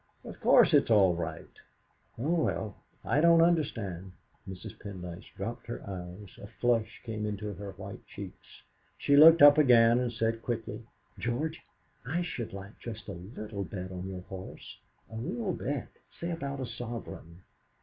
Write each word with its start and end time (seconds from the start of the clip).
"Of 0.23 0.41
course 0.41 0.73
it's 0.73 0.89
all 0.89 1.13
right." 1.13 1.53
"Oh, 2.17 2.33
well, 2.43 2.75
I 3.05 3.21
don't 3.21 3.43
understand." 3.43 4.13
Mrs. 4.49 4.79
Pendyce 4.79 5.31
dropped 5.37 5.67
her 5.67 5.79
eyes, 5.87 6.27
a 6.41 6.47
flush 6.59 7.03
came 7.05 7.23
into 7.23 7.53
her 7.53 7.73
white 7.73 8.03
cheeks; 8.07 8.63
she 8.97 9.15
looked 9.15 9.43
up 9.43 9.59
again 9.59 9.99
and 9.99 10.11
said 10.11 10.41
quickly: 10.41 10.81
"George, 11.19 11.61
I 12.03 12.23
should 12.23 12.51
like 12.51 12.79
just 12.79 13.07
a 13.09 13.13
little 13.13 13.63
bet 13.63 13.91
on 13.91 14.07
your 14.07 14.21
horse 14.21 14.79
a 15.11 15.17
real 15.17 15.53
bet, 15.53 15.89
say 16.19 16.31
about 16.31 16.59
a 16.61 16.65
sovereign." 16.65 17.43